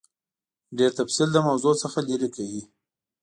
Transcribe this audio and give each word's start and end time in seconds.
ډېر 0.77 0.91
تفصیل 0.99 1.29
له 1.33 1.39
موضوع 1.47 1.73
څخه 1.83 1.99
لیرې 2.07 2.29
کوي. 2.35 2.61